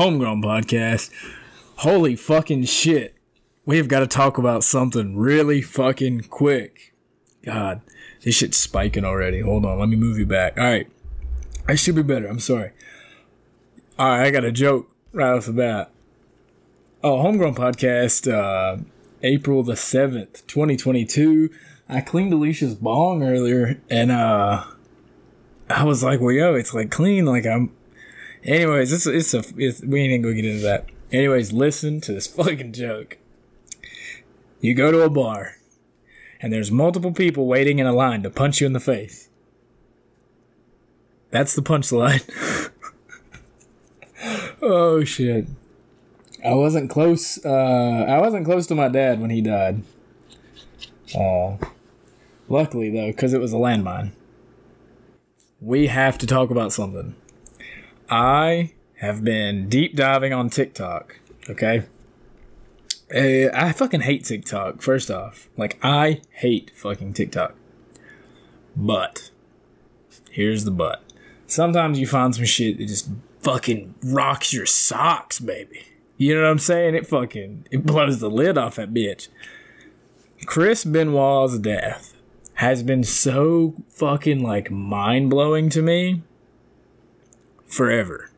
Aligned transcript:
Homegrown 0.00 0.40
Podcast. 0.40 1.10
Holy 1.76 2.16
fucking 2.16 2.64
shit. 2.64 3.14
We 3.66 3.76
have 3.76 3.86
got 3.86 4.00
to 4.00 4.06
talk 4.06 4.38
about 4.38 4.64
something 4.64 5.14
really 5.14 5.60
fucking 5.60 6.22
quick. 6.30 6.94
God, 7.44 7.82
this 8.24 8.36
shit's 8.36 8.56
spiking 8.56 9.04
already. 9.04 9.42
Hold 9.42 9.66
on, 9.66 9.78
let 9.78 9.90
me 9.90 9.96
move 9.96 10.18
you 10.18 10.24
back. 10.24 10.56
All 10.56 10.64
right. 10.64 10.88
I 11.68 11.74
should 11.74 11.96
be 11.96 12.02
better. 12.02 12.28
I'm 12.28 12.40
sorry. 12.40 12.70
All 13.98 14.08
right, 14.08 14.24
I 14.24 14.30
got 14.30 14.42
a 14.42 14.50
joke 14.50 14.90
right 15.12 15.36
off 15.36 15.44
the 15.44 15.52
bat. 15.52 15.90
Oh, 17.04 17.20
Homegrown 17.20 17.54
Podcast, 17.54 18.26
uh, 18.32 18.82
April 19.22 19.62
the 19.62 19.74
7th, 19.74 20.46
2022. 20.46 21.50
I 21.90 22.00
cleaned 22.00 22.32
Alicia's 22.32 22.74
bong 22.74 23.22
earlier 23.22 23.78
and, 23.90 24.10
uh, 24.10 24.64
I 25.68 25.84
was 25.84 26.02
like, 26.02 26.20
well, 26.20 26.32
yo, 26.32 26.54
it's 26.54 26.72
like 26.72 26.90
clean. 26.90 27.26
Like 27.26 27.44
I'm, 27.44 27.74
anyways, 28.44 28.92
it's, 28.92 29.06
it's 29.06 29.34
a, 29.34 29.42
it's, 29.56 29.82
we 29.82 30.00
ain't 30.00 30.22
gonna 30.22 30.34
get 30.34 30.44
into 30.44 30.62
that. 30.62 30.86
Anyways, 31.12 31.52
listen 31.52 32.00
to 32.02 32.12
this 32.12 32.26
fucking 32.34 32.72
joke. 32.72 33.18
You 34.60 34.74
go 34.74 34.92
to 34.92 35.02
a 35.02 35.10
bar 35.10 35.56
and 36.40 36.52
there's 36.52 36.70
multiple 36.70 37.12
people 37.12 37.46
waiting 37.46 37.78
in 37.78 37.86
a 37.86 37.92
line 37.92 38.22
to 38.22 38.30
punch 38.30 38.60
you 38.60 38.66
in 38.66 38.72
the 38.72 38.80
face. 38.80 39.28
That's 41.30 41.54
the 41.54 41.62
punchline. 41.62 42.70
oh 44.62 45.04
shit. 45.04 45.46
I 46.44 46.54
wasn't 46.54 46.90
close. 46.90 47.44
Uh, 47.44 48.06
I 48.08 48.18
wasn't 48.18 48.46
close 48.46 48.66
to 48.68 48.74
my 48.74 48.88
dad 48.88 49.20
when 49.20 49.30
he 49.30 49.40
died. 49.40 49.82
Uh, 51.14 51.56
luckily 52.48 52.90
though, 52.90 53.08
because 53.08 53.34
it 53.34 53.40
was 53.40 53.52
a 53.52 53.56
landmine. 53.56 54.12
We 55.60 55.88
have 55.88 56.16
to 56.18 56.26
talk 56.26 56.50
about 56.50 56.72
something. 56.72 57.14
I 58.10 58.72
have 58.96 59.22
been 59.22 59.68
deep 59.68 59.94
diving 59.94 60.32
on 60.32 60.50
TikTok. 60.50 61.20
Okay. 61.48 61.84
Uh, 63.14 63.48
I 63.54 63.72
fucking 63.72 64.02
hate 64.02 64.24
TikTok. 64.24 64.82
First 64.82 65.10
off, 65.10 65.48
like 65.56 65.78
I 65.82 66.20
hate 66.32 66.72
fucking 66.74 67.12
TikTok. 67.12 67.54
But 68.76 69.30
here's 70.30 70.64
the 70.64 70.70
but. 70.70 71.02
Sometimes 71.46 71.98
you 71.98 72.06
find 72.06 72.34
some 72.34 72.44
shit 72.44 72.78
that 72.78 72.86
just 72.86 73.08
fucking 73.40 73.94
rocks 74.02 74.52
your 74.52 74.66
socks, 74.66 75.38
baby. 75.38 75.84
You 76.16 76.34
know 76.34 76.42
what 76.42 76.50
I'm 76.50 76.58
saying? 76.58 76.94
It 76.94 77.06
fucking 77.06 77.66
it 77.70 77.86
blows 77.86 78.18
the 78.18 78.30
lid 78.30 78.58
off 78.58 78.76
that 78.76 78.92
bitch. 78.92 79.28
Chris 80.46 80.84
Benoit's 80.84 81.58
death 81.58 82.16
has 82.54 82.82
been 82.82 83.04
so 83.04 83.74
fucking 83.88 84.42
like 84.42 84.70
mind 84.70 85.30
blowing 85.30 85.70
to 85.70 85.80
me 85.80 86.22
forever. 87.70 88.30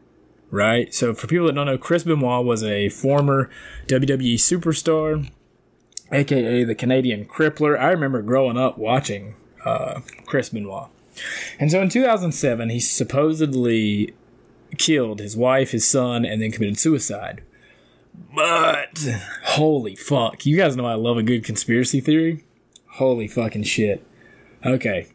Right? 0.51 0.93
So 0.95 1.15
for 1.15 1.27
people 1.27 1.47
that 1.47 1.55
don't 1.55 1.67
know, 1.67 1.79
Chris 1.79 2.05
Benoit 2.05 2.45
was 2.45 2.63
a 2.63 2.91
former 2.91 3.49
WWE 3.87 4.35
superstar, 4.35 5.31
aka 6.13 6.65
the 6.65 6.75
Canadian 6.75 7.25
Crippler. 7.25 7.79
I 7.79 7.91
remember 7.91 8.21
growing 8.21 8.59
up 8.59 8.77
watching 8.77 9.35
uh, 9.65 10.01
Chris 10.27 10.51
Benoit. 10.51 10.89
And 11.59 11.71
so 11.71 11.81
in 11.81 11.89
2007, 11.89 12.71
he 12.71 12.81
supposedly 12.81 14.15
killed 14.79 15.21
his 15.21 15.37
wife, 15.37 15.71
his 15.71 15.89
son, 15.89 16.25
and 16.25 16.41
then 16.41 16.51
committed 16.51 16.79
suicide. 16.79 17.43
But 18.35 19.07
holy 19.45 19.97
fuck, 19.97 20.45
you 20.45 20.57
guys 20.57 20.77
know 20.77 20.87
I 20.87 20.95
love 20.95 21.17
a 21.17 21.23
good 21.23 21.45
conspiracy 21.45 22.01
theory. 22.01 22.45
Holy 22.95 23.27
fucking 23.27 23.65
shit. 23.65 24.07
Okay, 24.65 25.09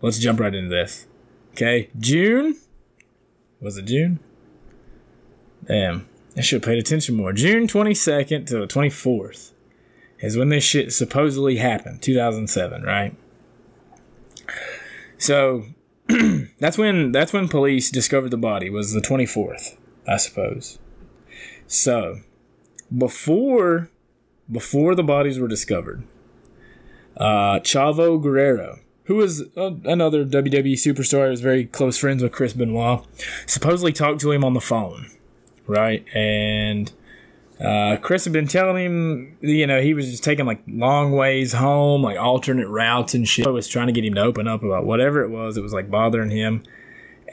let's 0.00 0.18
jump 0.18 0.40
right 0.40 0.54
into 0.54 0.70
this. 0.70 1.06
Okay, 1.52 1.90
June. 1.98 2.56
Was 3.60 3.78
it 3.78 3.86
June? 3.86 4.20
Damn, 5.66 6.08
I 6.36 6.40
should 6.40 6.62
have 6.62 6.68
paid 6.68 6.78
attention 6.78 7.16
more. 7.16 7.32
June 7.32 7.66
22nd 7.66 8.46
to 8.46 8.60
the 8.60 8.66
24th 8.66 9.52
is 10.20 10.36
when 10.36 10.48
this 10.48 10.64
shit 10.64 10.92
supposedly 10.92 11.56
happened, 11.56 12.02
2007, 12.02 12.82
right? 12.82 13.16
So 15.18 15.64
that's 16.58 16.78
when 16.78 17.12
that's 17.12 17.32
when 17.32 17.48
police 17.48 17.90
discovered 17.90 18.30
the 18.30 18.36
body 18.36 18.70
was 18.70 18.92
the 18.92 19.00
24th, 19.00 19.76
I 20.06 20.18
suppose. 20.18 20.78
So 21.66 22.20
before 22.96 23.90
before 24.50 24.94
the 24.94 25.02
bodies 25.02 25.38
were 25.38 25.48
discovered, 25.48 26.04
uh, 27.16 27.60
Chavo 27.60 28.22
Guerrero, 28.22 28.80
who 29.06 29.16
was 29.16 29.42
uh, 29.56 29.72
another 29.84 30.24
WWE 30.24 30.74
superstar, 30.74 31.30
was 31.30 31.40
very 31.40 31.64
close 31.64 31.96
friends 31.98 32.22
with 32.22 32.32
Chris 32.32 32.52
Benoit, 32.52 33.04
supposedly 33.46 33.92
talked 33.92 34.20
to 34.20 34.32
him 34.32 34.44
on 34.44 34.54
the 34.54 34.60
phone, 34.60 35.10
right? 35.66 36.04
And 36.14 36.92
uh, 37.60 37.96
Chris 37.96 38.24
had 38.24 38.32
been 38.32 38.48
telling 38.48 38.84
him, 38.84 39.38
you 39.40 39.66
know, 39.66 39.80
he 39.80 39.94
was 39.94 40.10
just 40.10 40.24
taking 40.24 40.44
like 40.44 40.60
long 40.66 41.12
ways 41.12 41.52
home, 41.54 42.02
like 42.02 42.18
alternate 42.18 42.68
routes 42.68 43.14
and 43.14 43.26
shit. 43.26 43.46
I 43.46 43.50
was 43.50 43.68
trying 43.68 43.86
to 43.86 43.92
get 43.92 44.04
him 44.04 44.14
to 44.14 44.22
open 44.22 44.46
up 44.46 44.62
about 44.62 44.84
whatever 44.84 45.22
it 45.22 45.30
was. 45.30 45.56
It 45.56 45.62
was 45.62 45.72
like 45.72 45.90
bothering 45.90 46.30
him, 46.30 46.64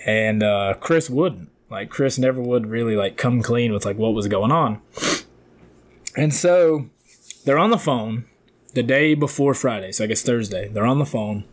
and 0.06 0.44
uh, 0.44 0.76
Chris 0.80 1.10
wouldn't. 1.10 1.50
Like 1.70 1.90
Chris 1.90 2.20
never 2.20 2.40
would 2.40 2.68
really 2.68 2.96
like 2.96 3.18
come 3.18 3.42
clean 3.42 3.74
with 3.74 3.84
like 3.84 3.98
what 3.98 4.14
was 4.14 4.28
going 4.28 4.52
on. 4.52 4.80
And 6.16 6.34
so 6.34 6.90
they're 7.46 7.58
on 7.58 7.72
the 7.72 7.80
phone 7.80 8.26
the 8.76 8.84
day 8.84 9.16
before 9.16 9.54
Friday, 9.54 9.92
so 9.92 10.04
I 10.04 10.08
guess 10.08 10.22
Thursday. 10.22 10.68
They're 10.68 10.86
on 10.86 11.00
the 11.00 11.06
phone, 11.06 11.46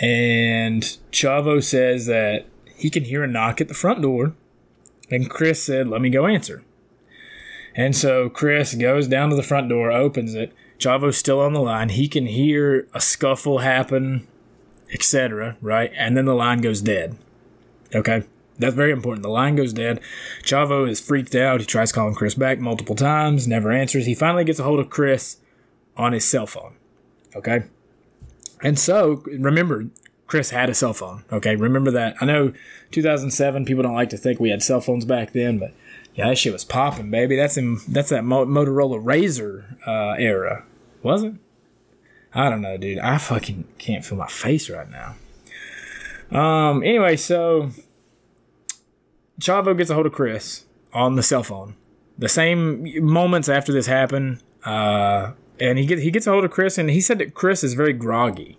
and 0.00 0.82
Chavo 1.12 1.62
says 1.62 2.06
that 2.06 2.46
he 2.76 2.90
can 2.90 3.04
hear 3.04 3.22
a 3.22 3.28
knock 3.28 3.60
at 3.60 3.68
the 3.68 3.74
front 3.74 4.02
door, 4.02 4.34
and 5.10 5.30
Chris 5.30 5.62
said, 5.62 5.88
"Let 5.88 6.00
me 6.00 6.10
go 6.10 6.26
answer." 6.26 6.62
And 7.76 7.96
so 7.96 8.28
Chris 8.28 8.74
goes 8.74 9.08
down 9.08 9.30
to 9.30 9.36
the 9.36 9.42
front 9.42 9.68
door, 9.68 9.90
opens 9.90 10.34
it. 10.34 10.52
Chavo's 10.78 11.16
still 11.16 11.40
on 11.40 11.52
the 11.52 11.60
line. 11.60 11.88
He 11.88 12.08
can 12.08 12.26
hear 12.26 12.86
a 12.94 13.00
scuffle 13.00 13.58
happen, 13.58 14.26
etc. 14.92 15.56
Right, 15.60 15.90
and 15.96 16.16
then 16.16 16.24
the 16.24 16.34
line 16.34 16.60
goes 16.60 16.80
dead. 16.80 17.16
Okay. 17.94 18.24
That's 18.56 18.76
very 18.76 18.92
important. 18.92 19.24
The 19.24 19.30
line 19.30 19.56
goes 19.56 19.72
dead. 19.72 20.00
Chavo 20.44 20.88
is 20.88 21.00
freaked 21.00 21.34
out. 21.34 21.58
He 21.58 21.66
tries 21.66 21.90
calling 21.90 22.14
Chris 22.14 22.36
back 22.36 22.60
multiple 22.60 22.94
times, 22.94 23.48
never 23.48 23.72
answers. 23.72 24.06
He 24.06 24.14
finally 24.14 24.44
gets 24.44 24.60
a 24.60 24.62
hold 24.62 24.78
of 24.78 24.90
Chris 24.90 25.38
on 25.96 26.12
his 26.12 26.24
cell 26.24 26.46
phone. 26.46 26.74
Okay. 27.34 27.64
And 28.64 28.78
so 28.78 29.22
remember, 29.26 29.86
Chris 30.26 30.50
had 30.50 30.70
a 30.70 30.74
cell 30.74 30.94
phone. 30.94 31.24
Okay. 31.30 31.54
Remember 31.54 31.90
that. 31.92 32.16
I 32.20 32.24
know 32.24 32.52
2007, 32.90 33.64
people 33.66 33.82
don't 33.82 33.94
like 33.94 34.10
to 34.10 34.16
think 34.16 34.40
we 34.40 34.50
had 34.50 34.62
cell 34.62 34.80
phones 34.80 35.04
back 35.04 35.32
then, 35.32 35.58
but 35.58 35.72
yeah, 36.14 36.28
that 36.28 36.38
shit 36.38 36.52
was 36.52 36.64
popping, 36.64 37.10
baby. 37.10 37.36
That's 37.36 37.56
in, 37.56 37.78
that's 37.86 38.08
that 38.08 38.24
Motorola 38.24 39.02
RAZR 39.02 39.86
uh, 39.86 40.14
era. 40.18 40.64
Was 41.02 41.22
it? 41.24 41.34
I 42.32 42.48
don't 42.50 42.62
know, 42.62 42.76
dude. 42.76 42.98
I 42.98 43.18
fucking 43.18 43.64
can't 43.78 44.04
feel 44.04 44.18
my 44.18 44.28
face 44.28 44.68
right 44.70 44.88
now. 44.90 45.16
Um, 46.36 46.82
anyway, 46.82 47.16
so 47.16 47.70
Chavo 49.40 49.76
gets 49.76 49.90
a 49.90 49.94
hold 49.94 50.06
of 50.06 50.12
Chris 50.12 50.64
on 50.92 51.16
the 51.16 51.22
cell 51.22 51.42
phone. 51.42 51.76
The 52.16 52.28
same 52.28 53.04
moments 53.04 53.48
after 53.48 53.72
this 53.72 53.86
happened, 53.86 54.40
uh, 54.64 55.32
and 55.60 55.78
he 55.78 55.86
gets 55.86 56.02
he 56.02 56.10
gets 56.10 56.26
a 56.26 56.30
hold 56.30 56.44
of 56.44 56.50
Chris, 56.50 56.78
and 56.78 56.90
he 56.90 57.00
said 57.00 57.18
that 57.18 57.34
Chris 57.34 57.62
is 57.64 57.74
very 57.74 57.92
groggy, 57.92 58.58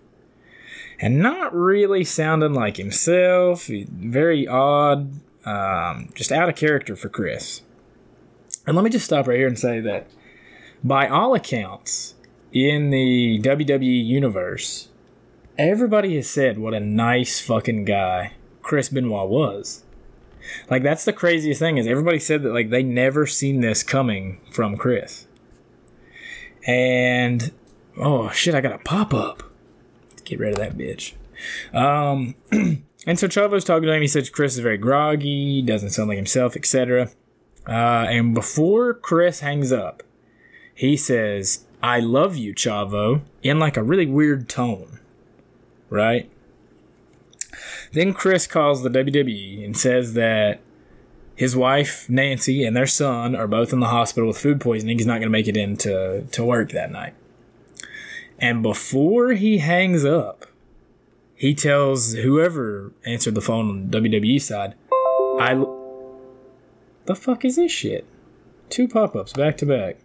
and 1.00 1.20
not 1.20 1.54
really 1.54 2.04
sounding 2.04 2.54
like 2.54 2.78
himself. 2.78 3.68
Very 3.68 4.48
odd, 4.48 5.14
um, 5.46 6.10
just 6.14 6.32
out 6.32 6.50
of 6.50 6.56
character 6.56 6.96
for 6.96 7.10
Chris. 7.10 7.62
And 8.68 8.76
let 8.76 8.84
me 8.84 8.90
just 8.90 9.06
stop 9.06 9.28
right 9.28 9.38
here 9.38 9.48
and 9.48 9.60
say 9.60 9.80
that, 9.82 10.08
by 10.84 11.08
all 11.08 11.36
accounts, 11.36 12.16
in 12.52 12.90
the 12.90 13.40
WWE 13.44 14.06
universe, 14.06 14.88
everybody 15.58 16.16
has 16.16 16.30
said 16.30 16.58
what 16.58 16.74
a 16.74 16.80
nice 16.80 17.42
fucking 17.42 17.86
guy 17.86 18.34
Chris 18.62 18.90
Benoit 18.90 19.30
was. 19.30 19.84
Like 20.70 20.82
that's 20.82 21.06
the 21.06 21.14
craziest 21.14 21.60
thing 21.60 21.78
is 21.78 21.86
everybody 21.86 22.20
said 22.20 22.44
that 22.44 22.54
like 22.54 22.70
they 22.70 22.82
never 22.82 23.26
seen 23.26 23.62
this 23.62 23.84
coming 23.84 24.40
from 24.50 24.78
Chris. 24.78 25.28
And 26.66 27.52
oh 27.98 28.30
shit, 28.32 28.56
I 28.56 28.62
got 28.62 28.74
a 28.74 28.80
pop 28.80 29.14
up. 29.14 29.44
Get 30.24 30.40
rid 30.40 30.52
of 30.52 30.58
that 30.58 30.78
bitch. 30.78 31.14
Um 31.74 32.36
and 33.06 33.20
so 33.20 33.28
Chavo's 33.28 33.64
talking 33.64 33.88
to 33.88 33.94
him. 33.94 34.02
He 34.02 34.08
says 34.08 34.30
Chris 34.30 34.54
is 34.54 34.60
very 34.60 34.78
groggy, 34.78 35.62
doesn't 35.62 35.92
sound 35.92 36.10
like 36.10 36.18
himself, 36.18 36.56
etc. 36.56 37.10
Uh, 37.68 38.06
and 38.10 38.34
before 38.34 38.94
Chris 38.94 39.40
hangs 39.40 39.72
up, 39.72 40.04
he 40.74 40.96
says, 40.96 41.66
"I 41.82 42.00
love 42.00 42.36
you, 42.36 42.54
Chavo," 42.54 43.22
in 43.42 43.60
like 43.60 43.78
a 43.78 43.84
really 43.84 44.06
weird 44.06 44.48
tone, 44.48 45.00
right? 45.90 46.30
Then 47.92 48.14
Chris 48.14 48.46
calls 48.46 48.84
the 48.84 48.90
WWE 48.90 49.64
and 49.64 49.78
says 49.78 50.14
that 50.14 50.60
his 51.36 51.56
wife, 51.56 52.10
Nancy, 52.10 52.64
and 52.64 52.76
their 52.76 52.88
son 52.88 53.36
are 53.36 53.48
both 53.48 53.74
in 53.74 53.82
the 53.82 53.88
hospital 53.88 54.28
with 54.28 54.38
food 54.38 54.62
poisoning. 54.62 54.98
He's 54.98 55.08
not 55.08 55.16
going 55.16 55.24
to 55.24 55.30
make 55.30 55.48
it 55.48 55.58
into 55.58 56.26
to 56.32 56.46
work 56.46 56.72
that 56.72 56.92
night. 56.92 57.14
And 58.40 58.64
before 58.64 59.34
he 59.34 59.60
hangs 59.60 60.06
up, 60.06 60.46
he 61.36 61.54
tells 61.54 62.14
whoever 62.14 62.94
answered 63.06 63.36
the 63.36 63.42
phone 63.42 63.70
on 63.70 63.90
the 63.90 64.02
WWE 64.02 64.42
side, 64.42 64.76
I. 65.40 65.66
The 67.06 67.16
fuck 67.16 67.46
is 67.46 67.58
this 67.58 67.72
shit? 67.72 68.06
Two 68.70 68.88
pop 68.88 69.16
ups 69.16 69.34
back 69.34 69.58
to 69.58 69.66
back. 69.66 69.98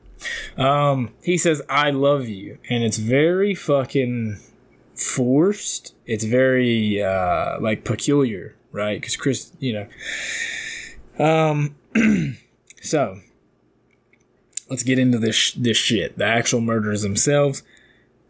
Um, 0.59 1.15
he 1.23 1.39
says, 1.39 1.63
I 1.69 1.91
love 1.91 2.29
you. 2.29 2.59
And 2.69 2.85
it's 2.85 2.99
very 2.99 3.55
fucking 3.55 4.39
forced. 4.95 5.95
It's 6.05 6.25
very, 6.25 7.03
uh, 7.03 7.59
like 7.59 7.85
peculiar, 7.85 8.55
right? 8.71 9.01
Because 9.01 9.17
Chris, 9.17 9.53
you 9.61 9.73
know. 9.73 9.87
Um, 11.21 11.77
so 12.83 13.21
let's 14.69 14.83
get 14.83 14.99
into 14.99 15.19
this, 15.19 15.53
this 15.53 15.77
shit. 15.77 16.17
The 16.17 16.25
actual 16.25 16.61
murders 16.61 17.03
themselves. 17.03 17.63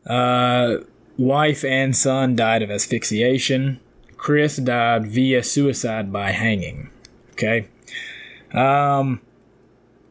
Uh, 0.07 0.79
wife 1.17 1.65
and 1.65 1.97
son 1.97 2.35
died 2.35 2.63
of 2.63 2.71
asphyxiation. 2.71 3.81
Chris 4.17 4.57
died 4.57 5.07
via 5.07 5.43
suicide 5.43 6.13
by 6.13 6.33
hanging. 6.33 6.91
Okay. 7.33 7.69
Um, 8.53 9.21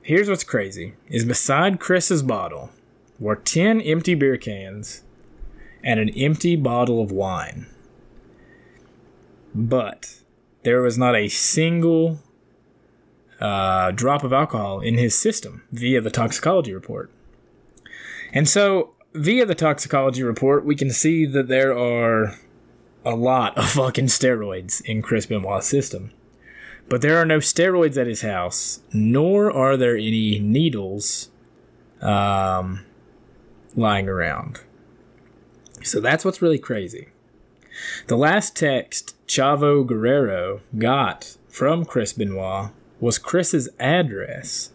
here's 0.02 0.30
what's 0.30 0.44
crazy 0.44 0.94
is 1.10 1.26
beside 1.26 1.80
Chris's 1.80 2.24
bottle 2.24 2.70
were 3.20 3.36
10 3.36 3.82
empty 3.82 4.16
beer 4.16 4.38
cans 4.38 5.04
and 5.84 6.00
an 6.00 6.10
empty 6.10 6.56
bottle 6.56 7.02
of 7.02 7.12
wine. 7.12 7.68
But 9.54 10.22
there 10.64 10.82
was 10.82 10.98
not 10.98 11.16
a 11.16 11.28
single 11.28 12.20
uh, 13.40 13.92
drop 13.92 14.24
of 14.24 14.34
alcohol 14.34 14.80
in 14.80 14.98
his 14.98 15.18
system 15.18 15.64
via 15.72 16.02
the 16.02 16.12
toxicology 16.12 16.74
report. 16.74 17.12
And 18.34 18.48
so, 18.48 18.94
via 19.14 19.46
the 19.46 19.56
toxicology 19.56 20.24
report, 20.24 20.66
we 20.66 20.76
can 20.76 20.92
see 20.92 21.26
that 21.26 21.48
there 21.48 21.78
are 21.78 22.38
a 23.06 23.16
lot 23.16 23.58
of 23.58 23.70
fucking 23.70 24.08
steroids 24.08 24.82
in 24.86 25.02
Chris 25.02 25.26
Benoit's 25.26 25.68
system. 25.68 26.12
But 26.90 27.02
there 27.02 27.18
are 27.18 27.26
no 27.26 27.38
steroids 27.38 27.98
at 27.98 28.08
his 28.08 28.22
house, 28.22 28.82
nor 28.92 29.52
are 29.52 29.78
there 29.78 29.96
any 29.96 30.40
needles 30.40 31.30
um, 32.02 32.86
lying 33.76 34.10
around. 34.10 34.62
So 35.84 36.00
that's 36.00 36.26
what's 36.26 36.42
really 36.42 36.58
crazy. 36.60 37.10
The 38.08 38.18
last 38.18 38.56
text 38.56 39.16
Chavo 39.28 39.86
Guerrero 39.86 40.62
got 40.78 41.38
from 41.48 41.86
Chris 41.86 42.12
Benoit 42.14 42.72
was 43.00 43.18
Chris's 43.18 43.70
address. 43.80 44.72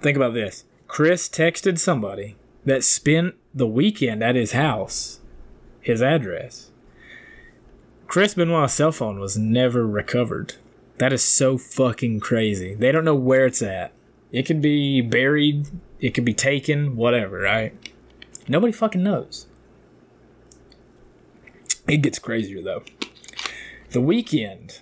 Think 0.00 0.16
about 0.16 0.34
this 0.34 0.64
Chris 0.86 1.28
texted 1.28 1.78
somebody 1.78 2.36
that 2.64 2.84
spent 2.84 3.34
the 3.54 3.66
weekend 3.66 4.22
at 4.22 4.36
his 4.36 4.52
house 4.52 5.20
his 5.80 6.02
address. 6.02 6.70
Chris 8.06 8.34
Benoit's 8.34 8.74
cell 8.74 8.92
phone 8.92 9.18
was 9.18 9.36
never 9.36 9.86
recovered. 9.86 10.54
That 10.98 11.12
is 11.12 11.22
so 11.22 11.58
fucking 11.58 12.20
crazy. 12.20 12.74
They 12.74 12.92
don't 12.92 13.04
know 13.04 13.14
where 13.14 13.46
it's 13.46 13.62
at. 13.62 13.92
It 14.32 14.44
could 14.44 14.62
be 14.62 15.00
buried, 15.00 15.68
it 16.00 16.14
could 16.14 16.24
be 16.24 16.34
taken, 16.34 16.96
whatever, 16.96 17.40
right? 17.40 17.74
Nobody 18.48 18.72
fucking 18.72 19.02
knows. 19.02 19.46
It 21.86 21.98
gets 21.98 22.18
crazier 22.18 22.62
though. 22.62 22.84
The 23.90 24.00
weekend 24.00 24.80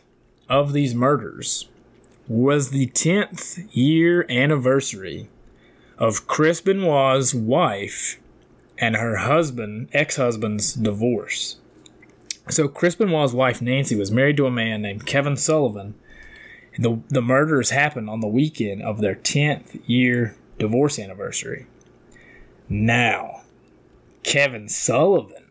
of 0.48 0.72
these 0.72 0.94
murders 0.94 1.68
was 2.28 2.70
the 2.70 2.86
10th 2.88 3.68
year 3.72 4.26
anniversary 4.28 5.28
of 5.98 6.26
Chris 6.26 6.60
Benoit's 6.60 7.34
wife 7.34 8.18
and 8.78 8.96
her 8.96 9.16
husband, 9.16 9.88
ex 9.92 10.16
husband's 10.16 10.74
divorce. 10.74 11.58
So 12.48 12.68
Chris 12.68 12.94
Benoit's 12.96 13.32
wife 13.32 13.62
Nancy 13.62 13.94
was 13.94 14.10
married 14.10 14.36
to 14.38 14.46
a 14.46 14.50
man 14.50 14.82
named 14.82 15.06
Kevin 15.06 15.36
Sullivan. 15.36 15.94
The 16.78 17.00
the 17.08 17.22
murders 17.22 17.70
happened 17.70 18.10
on 18.10 18.20
the 18.20 18.28
weekend 18.28 18.82
of 18.82 19.00
their 19.00 19.14
tenth 19.14 19.76
year 19.88 20.36
divorce 20.58 20.98
anniversary. 20.98 21.66
Now, 22.68 23.42
Kevin 24.22 24.68
Sullivan, 24.68 25.41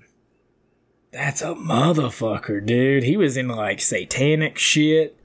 that's 1.11 1.41
a 1.41 1.53
motherfucker, 1.53 2.65
dude. 2.65 3.03
He 3.03 3.17
was 3.17 3.35
into 3.35 3.55
like 3.55 3.81
satanic 3.81 4.57
shit. 4.57 5.17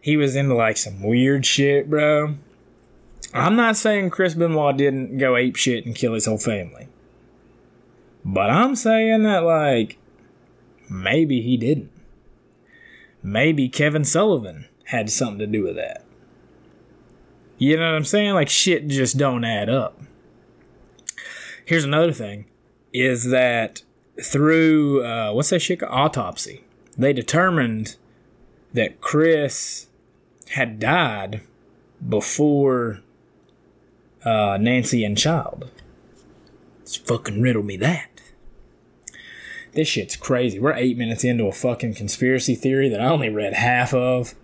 He 0.00 0.16
was 0.16 0.34
into 0.34 0.54
like 0.54 0.76
some 0.76 1.02
weird 1.02 1.46
shit, 1.46 1.88
bro. 1.88 2.34
I'm 3.32 3.56
not 3.56 3.76
saying 3.76 4.10
Chris 4.10 4.34
Benoit 4.34 4.76
didn't 4.76 5.18
go 5.18 5.36
ape 5.36 5.56
shit 5.56 5.86
and 5.86 5.94
kill 5.94 6.14
his 6.14 6.26
whole 6.26 6.38
family. 6.38 6.88
But 8.24 8.50
I'm 8.50 8.74
saying 8.74 9.22
that 9.22 9.44
like 9.44 9.96
maybe 10.90 11.40
he 11.40 11.56
didn't. 11.56 11.90
Maybe 13.22 13.68
Kevin 13.68 14.04
Sullivan 14.04 14.66
had 14.86 15.08
something 15.08 15.38
to 15.38 15.46
do 15.46 15.62
with 15.62 15.76
that. 15.76 16.04
You 17.58 17.76
know 17.76 17.90
what 17.90 17.96
I'm 17.96 18.04
saying? 18.04 18.34
Like 18.34 18.48
shit 18.48 18.88
just 18.88 19.16
don't 19.16 19.44
add 19.44 19.70
up. 19.70 20.00
Here's 21.64 21.84
another 21.84 22.12
thing 22.12 22.46
is 22.92 23.30
that 23.30 23.82
through 24.22 25.04
uh, 25.04 25.32
what's 25.32 25.50
that 25.50 25.60
shit 25.60 25.82
autopsy, 25.82 26.64
they 26.96 27.12
determined 27.12 27.96
that 28.72 29.00
Chris 29.00 29.86
had 30.50 30.78
died 30.78 31.42
before 32.06 33.00
uh, 34.24 34.58
Nancy 34.60 35.04
and 35.04 35.16
Child. 35.16 35.70
It's 36.82 36.96
fucking 36.96 37.40
riddle 37.40 37.62
me 37.62 37.76
that. 37.78 38.08
This 39.72 39.88
shit's 39.88 40.16
crazy. 40.16 40.58
We're 40.58 40.74
eight 40.74 40.98
minutes 40.98 41.24
into 41.24 41.46
a 41.46 41.52
fucking 41.52 41.94
conspiracy 41.94 42.54
theory 42.54 42.88
that 42.90 43.00
I 43.00 43.06
only 43.06 43.30
read 43.30 43.54
half 43.54 43.94
of, 43.94 44.34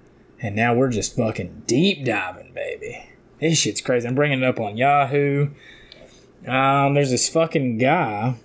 and 0.40 0.56
now 0.56 0.74
we're 0.74 0.88
just 0.88 1.16
fucking 1.16 1.64
deep 1.66 2.04
diving, 2.04 2.52
baby. 2.54 3.10
This 3.38 3.58
shit's 3.58 3.82
crazy. 3.82 4.08
I'm 4.08 4.14
bringing 4.14 4.42
it 4.42 4.44
up 4.44 4.58
on 4.58 4.78
Yahoo. 4.78 5.50
Um, 6.46 6.94
there's 6.94 7.10
this 7.10 7.28
fucking 7.28 7.78
guy 7.78 8.36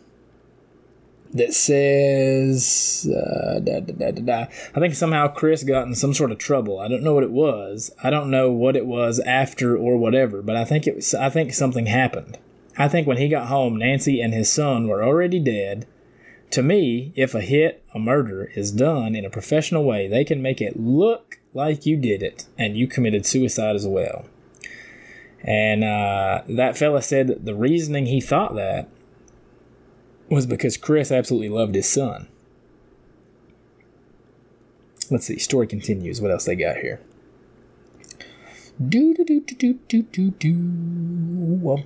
that 1.33 1.53
says 1.53 3.09
uh, 3.09 3.59
da, 3.59 3.79
da, 3.79 4.11
da, 4.11 4.45
I 4.75 4.79
think 4.79 4.93
somehow 4.93 5.27
Chris 5.27 5.63
got 5.63 5.87
in 5.87 5.95
some 5.95 6.13
sort 6.13 6.31
of 6.31 6.37
trouble. 6.37 6.79
I 6.79 6.87
don't 6.87 7.03
know 7.03 7.13
what 7.13 7.23
it 7.23 7.31
was. 7.31 7.91
I 8.03 8.09
don't 8.09 8.29
know 8.29 8.51
what 8.51 8.75
it 8.75 8.85
was 8.85 9.19
after 9.21 9.75
or 9.75 9.97
whatever, 9.97 10.41
but 10.41 10.55
I 10.55 10.65
think 10.65 10.87
it 10.87 10.95
was. 10.95 11.13
I 11.13 11.29
think 11.29 11.53
something 11.53 11.87
happened. 11.87 12.37
I 12.77 12.87
think 12.87 13.07
when 13.07 13.17
he 13.17 13.29
got 13.29 13.47
home, 13.47 13.77
Nancy 13.77 14.21
and 14.21 14.33
his 14.33 14.51
son 14.51 14.87
were 14.87 15.03
already 15.03 15.39
dead. 15.39 15.87
To 16.51 16.61
me, 16.61 17.13
if 17.15 17.33
a 17.33 17.41
hit, 17.41 17.83
a 17.95 17.99
murder, 17.99 18.51
is 18.55 18.71
done 18.71 19.15
in 19.15 19.25
a 19.25 19.29
professional 19.29 19.83
way, 19.83 20.07
they 20.07 20.23
can 20.23 20.41
make 20.41 20.61
it 20.61 20.79
look 20.79 21.39
like 21.53 21.85
you 21.85 21.97
did 21.97 22.21
it 22.21 22.45
and 22.57 22.77
you 22.77 22.87
committed 22.87 23.25
suicide 23.25 23.75
as 23.75 23.87
well. 23.87 24.25
And 25.43 25.83
uh, 25.83 26.41
that 26.47 26.77
fella 26.77 27.01
said 27.01 27.27
that 27.27 27.45
the 27.45 27.55
reasoning 27.55 28.05
he 28.05 28.21
thought 28.21 28.55
that 28.55 28.87
was 30.33 30.45
because 30.45 30.77
Chris 30.77 31.11
absolutely 31.11 31.49
loved 31.49 31.75
his 31.75 31.87
son. 31.87 32.27
Let's 35.11 35.27
see, 35.27 35.37
story 35.37 35.67
continues. 35.67 36.21
What 36.21 36.31
else 36.31 36.45
they 36.45 36.55
got 36.55 36.77
here? 36.77 37.01
Do 38.79 39.13
do 39.13 39.23
do 39.23 39.39
do 39.41 39.73
do 39.87 40.01
do 40.01 40.31
do. 40.31 41.77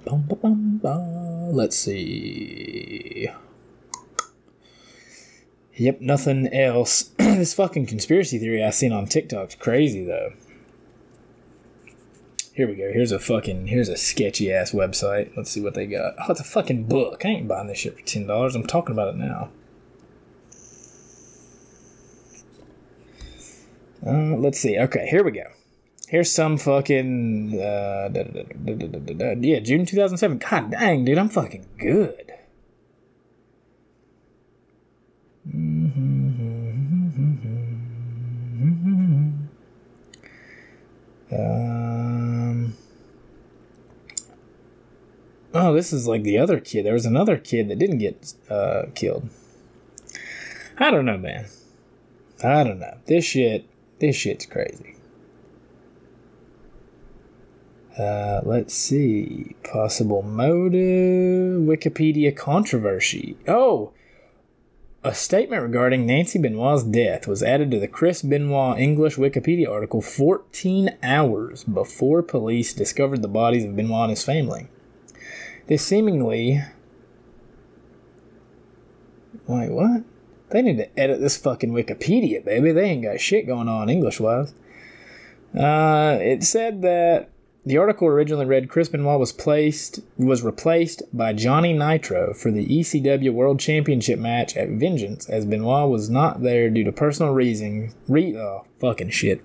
Let's 1.52 1.78
see. 1.78 3.28
Yep, 5.74 6.02
nothing 6.02 6.48
else. 6.54 7.04
this 7.18 7.54
fucking 7.54 7.88
conspiracy 7.88 8.40
theory 8.40 8.64
I 8.64 8.70
seen 8.70 8.94
on 8.94 9.08
TikTok's 9.08 9.56
crazy 9.56 10.06
though. 10.06 10.32
Here 12.58 12.68
we 12.68 12.74
go. 12.74 12.92
Here's 12.92 13.12
a 13.12 13.20
fucking 13.20 13.68
here's 13.68 13.88
a 13.88 13.96
sketchy 13.96 14.52
ass 14.52 14.72
website. 14.72 15.38
Let's 15.38 15.52
see 15.52 15.62
what 15.62 15.76
they 15.76 15.86
got. 15.86 16.16
Oh, 16.18 16.32
it's 16.32 16.40
a 16.40 16.44
fucking 16.44 16.86
book. 16.86 17.24
I 17.24 17.30
ain't 17.30 17.48
buying 17.48 17.68
this 17.68 17.78
shit 17.78 17.96
for 17.96 18.04
ten 18.04 18.26
dollars. 18.26 18.56
I'm 18.56 18.66
talking 18.66 18.94
about 18.94 19.10
it 19.10 19.18
now. 19.18 19.50
Uh, 24.04 24.38
let's 24.38 24.60
see. 24.60 24.76
Okay, 24.80 25.06
here 25.08 25.24
we 25.24 25.30
go. 25.30 25.44
Here's 26.08 26.32
some 26.32 26.58
fucking 26.58 27.60
uh, 27.62 28.10
da, 28.10 28.24
da, 28.24 29.14
da, 29.14 29.36
yeah, 29.40 29.60
June 29.60 29.86
2007. 29.86 30.40
God 30.40 30.72
dang, 30.72 31.06
dude, 31.06 31.20
I'm 31.20 31.30
fucking 31.30 31.68
good. 31.78 32.27
Oh, 45.58 45.74
this 45.74 45.92
is 45.92 46.08
like 46.08 46.24
the 46.24 46.38
other 46.38 46.60
kid. 46.60 46.86
There 46.86 46.94
was 46.94 47.06
another 47.06 47.38
kid 47.38 47.70
that 47.70 47.80
didn't 47.80 47.98
get 48.00 48.34
uh, 48.50 48.84
killed. 48.96 49.30
I 50.78 50.92
don't 50.92 51.06
know, 51.06 51.18
man. 51.18 51.48
I 52.44 52.64
don't 52.64 52.80
know. 52.80 52.98
This 53.08 53.26
shit, 53.26 53.66
this 54.00 54.16
shit's 54.16 54.46
crazy. 54.46 54.96
Uh, 57.98 58.42
let's 58.44 58.76
see. 58.76 59.56
Possible 59.64 60.22
motive. 60.22 61.62
Wikipedia 61.62 62.36
controversy. 62.36 63.38
Oh, 63.48 63.92
A 65.04 65.16
statement 65.16 65.64
regarding 65.64 66.06
Nancy 66.06 66.38
Benoit's 66.38 66.84
death 66.84 67.28
was 67.28 67.42
added 67.42 67.72
to 67.72 67.80
the 67.80 67.88
Chris 67.88 68.22
Benoit 68.22 68.78
English 68.78 69.16
Wikipedia 69.16 69.70
article 69.70 70.02
14 70.02 70.98
hours 71.02 71.64
before 71.64 72.22
police 72.22 72.74
discovered 72.74 73.22
the 73.24 73.28
bodies 73.28 73.64
of 73.66 73.76
Benoit 73.76 74.04
and 74.04 74.10
his 74.12 74.24
family. 74.24 74.68
This 75.68 75.86
seemingly. 75.86 76.64
Wait, 79.48 79.70
what? 79.70 80.04
They 80.50 80.62
need 80.62 80.78
to 80.78 81.00
edit 81.00 81.20
this 81.20 81.38
fucking 81.38 81.72
Wikipedia, 81.72 82.44
baby. 82.44 82.72
They 82.72 82.86
ain't 82.86 83.04
got 83.04 83.20
shit 83.20 83.48
going 83.48 83.68
on 83.68 83.90
English 83.90 84.20
wise. 84.20 84.54
Uh, 85.58 86.18
it 86.22 86.44
said 86.44 86.82
that 86.82 87.30
the 87.66 87.78
article 87.78 88.08
originally 88.08 88.46
read 88.46 88.70
Crispin 88.70 89.02
Benoit 89.02 89.20
was 89.20 89.34
placed 89.34 90.00
was 90.18 90.42
replaced 90.42 91.04
by 91.12 91.34
Johnny 91.34 91.74
Nitro 91.74 92.34
for 92.34 92.50
the 92.50 92.66
ECW 92.66 93.34
World 93.34 93.60
Championship 93.60 94.20
match 94.20 94.56
at 94.56 94.70
Vengeance, 94.70 95.28
as 95.28 95.46
Benoit 95.46 95.90
was 95.90 96.10
not 96.10 96.44
there 96.44 96.70
due 96.70 96.86
to 96.86 96.94
personal 96.94 97.34
reasons. 97.34 97.94
Re- 98.08 98.38
oh, 98.38 98.66
fucking 98.80 99.10
shit. 99.10 99.44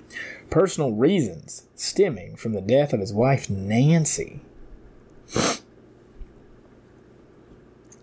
Personal 0.50 0.92
reasons 0.92 1.66
stemming 1.74 2.36
from 2.36 2.52
the 2.52 2.60
death 2.60 2.92
of 2.92 3.00
his 3.00 3.12
wife 3.12 3.50
Nancy. 3.50 4.40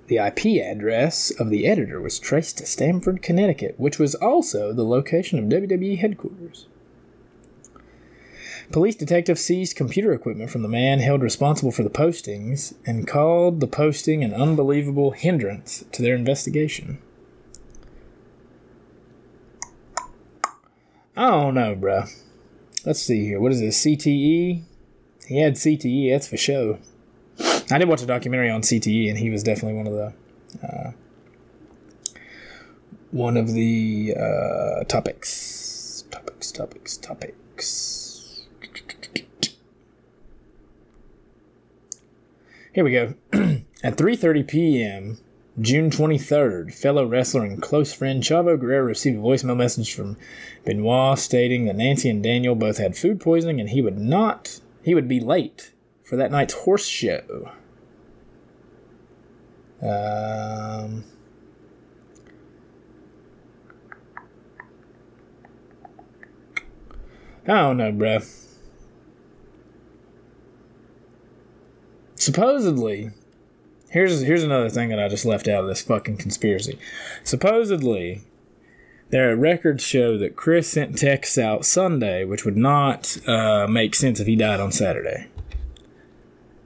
The 0.09 0.17
IP 0.17 0.59
address 0.59 1.29
of 1.29 1.51
the 1.51 1.67
editor 1.67 2.01
was 2.01 2.17
traced 2.17 2.57
to 2.57 2.65
Stamford, 2.65 3.21
Connecticut, 3.21 3.75
which 3.77 3.99
was 3.99 4.15
also 4.15 4.73
the 4.73 4.83
location 4.83 5.37
of 5.37 5.45
WWE 5.45 5.99
headquarters. 5.99 6.65
Police 8.71 8.95
detectives 8.95 9.41
seized 9.41 9.77
computer 9.77 10.11
equipment 10.11 10.49
from 10.49 10.63
the 10.63 10.67
man 10.67 10.97
held 10.97 11.21
responsible 11.21 11.71
for 11.71 11.83
the 11.83 11.91
postings 11.91 12.73
and 12.87 13.07
called 13.07 13.59
the 13.59 13.67
posting 13.67 14.23
an 14.23 14.33
unbelievable 14.33 15.11
hindrance 15.11 15.85
to 15.91 16.01
their 16.01 16.15
investigation. 16.15 16.97
I 21.15 21.29
don't 21.29 21.53
know, 21.53 21.75
bruh. 21.75 22.11
Let's 22.83 23.03
see 23.03 23.25
here. 23.25 23.39
What 23.39 23.51
is 23.51 23.59
this? 23.59 23.85
CTE? 23.85 24.63
He 25.27 25.37
had 25.39 25.53
CTE, 25.53 26.11
that's 26.11 26.27
for 26.27 26.37
sure. 26.37 26.79
I 27.71 27.77
did 27.77 27.87
watch 27.87 28.01
a 28.01 28.05
documentary 28.05 28.49
on 28.49 28.61
CTE, 28.61 29.09
and 29.09 29.17
he 29.17 29.29
was 29.29 29.43
definitely 29.43 29.77
one 29.77 29.87
of 29.87 29.93
the 29.93 30.13
uh, 30.67 30.91
one 33.11 33.37
of 33.37 33.53
the 33.53 34.15
uh, 34.15 34.83
topics. 34.85 36.05
Topics, 36.11 36.51
topics, 36.51 36.97
topics. 36.97 38.45
Here 42.73 42.83
we 42.83 42.91
go. 42.91 43.13
At 43.83 43.97
3:30 43.97 44.47
p.m., 44.47 45.17
June 45.59 45.89
23rd, 45.89 46.73
fellow 46.73 47.05
wrestler 47.05 47.43
and 47.43 47.61
close 47.61 47.93
friend 47.93 48.23
Chavo 48.23 48.57
Guerrero 48.57 48.85
received 48.85 49.17
a 49.17 49.21
voicemail 49.21 49.57
message 49.57 49.93
from 49.93 50.17
Benoit 50.65 51.19
stating 51.19 51.65
that 51.65 51.75
Nancy 51.75 52.09
and 52.09 52.23
Daniel 52.23 52.55
both 52.55 52.77
had 52.77 52.95
food 52.95 53.19
poisoning 53.19 53.59
and 53.59 53.69
he 53.69 53.81
would 53.81 53.97
not 53.97 54.61
he 54.83 54.95
would 54.95 55.07
be 55.07 55.19
late 55.19 55.73
for 56.03 56.15
that 56.15 56.31
night's 56.31 56.65
house 56.65 56.85
show. 56.85 57.51
Um, 59.81 61.05
I 67.47 67.61
don't 67.61 67.77
know, 67.77 67.91
bruh. 67.91 68.45
Supposedly, 72.15 73.11
here's 73.89 74.21
here's 74.21 74.43
another 74.43 74.69
thing 74.69 74.89
that 74.89 74.99
I 74.99 75.07
just 75.07 75.25
left 75.25 75.47
out 75.47 75.61
of 75.61 75.67
this 75.67 75.81
fucking 75.81 76.17
conspiracy. 76.17 76.77
Supposedly, 77.23 78.21
their 79.09 79.35
records 79.35 79.83
show 79.83 80.17
that 80.17 80.35
Chris 80.35 80.69
sent 80.69 80.97
texts 80.97 81.37
out 81.37 81.65
Sunday, 81.65 82.25
which 82.25 82.45
would 82.45 82.57
not 82.57 83.17
uh, 83.27 83.65
make 83.67 83.95
sense 83.95 84.19
if 84.19 84.27
he 84.27 84.35
died 84.35 84.59
on 84.59 84.71
Saturday. 84.71 85.27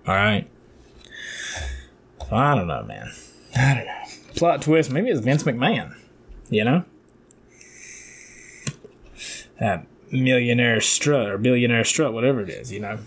All 0.05 0.15
right. 0.15 0.50
I 2.35 2.55
don't 2.55 2.67
know, 2.67 2.83
man. 2.83 3.11
I 3.55 3.73
don't 3.75 3.85
know. 3.85 4.33
Plot 4.35 4.61
twist. 4.61 4.91
Maybe 4.91 5.09
it's 5.09 5.19
Vince 5.19 5.43
McMahon. 5.43 5.95
You 6.49 6.65
know, 6.65 6.85
that 9.59 9.87
millionaire 10.11 10.81
strut 10.81 11.29
or 11.29 11.37
billionaire 11.37 11.83
strut, 11.83 12.13
whatever 12.13 12.41
it 12.41 12.49
is. 12.49 12.71
You 12.71 12.79
know, 12.79 12.99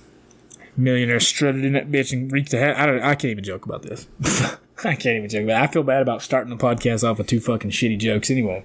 millionaire 0.76 1.20
strutted 1.20 1.64
in 1.64 1.74
that 1.74 1.90
bitch 1.90 2.12
and 2.12 2.30
reached 2.30 2.50
the 2.50 2.58
head. 2.58 2.76
I 2.76 2.86
don't. 2.86 3.02
I 3.02 3.14
can't 3.14 3.30
even 3.32 3.44
joke 3.44 3.66
about 3.66 3.82
this. 3.82 4.06
I 4.84 4.94
can't 4.94 5.16
even 5.16 5.28
joke 5.28 5.44
about. 5.44 5.62
It. 5.62 5.64
I 5.64 5.72
feel 5.72 5.82
bad 5.82 6.02
about 6.02 6.22
starting 6.22 6.56
the 6.56 6.62
podcast 6.62 7.08
off 7.08 7.18
with 7.18 7.26
two 7.26 7.40
fucking 7.40 7.70
shitty 7.70 7.98
jokes. 7.98 8.30
Anyway, 8.30 8.64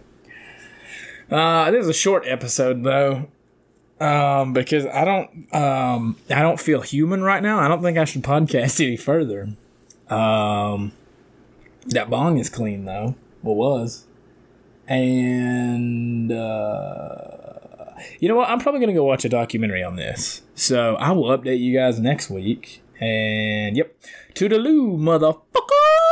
uh, 1.29 1.71
this 1.71 1.83
is 1.83 1.89
a 1.89 1.93
short 1.93 2.25
episode 2.27 2.83
though 2.83 3.27
um, 4.01 4.51
because 4.51 4.85
I 4.87 5.05
don't 5.05 5.53
um, 5.53 6.17
I 6.29 6.41
don't 6.41 6.59
feel 6.59 6.81
human 6.81 7.21
right 7.21 7.41
now. 7.41 7.59
I 7.59 7.67
don't 7.67 7.81
think 7.81 7.97
I 7.97 8.05
should 8.05 8.23
podcast 8.23 8.83
any 8.85 8.97
further. 8.97 9.55
Um, 10.11 10.91
that 11.87 12.09
bong 12.09 12.37
is 12.37 12.49
clean 12.49 12.85
though. 12.85 13.15
What 13.41 13.55
was, 13.55 14.05
and 14.87 16.31
uh, 16.31 17.93
you 18.19 18.27
know 18.27 18.35
what? 18.35 18.49
I'm 18.49 18.59
probably 18.59 18.81
gonna 18.81 18.93
go 18.93 19.03
watch 19.05 19.25
a 19.25 19.29
documentary 19.29 19.83
on 19.83 19.95
this. 19.95 20.41
So 20.53 20.95
I 20.95 21.11
will 21.11 21.35
update 21.35 21.59
you 21.59 21.73
guys 21.73 21.99
next 21.99 22.29
week. 22.29 22.83
And 22.99 23.75
yep, 23.75 23.95
toodaloo, 24.35 24.97
motherfucker. 24.97 26.10